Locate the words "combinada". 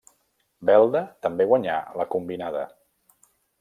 2.17-2.69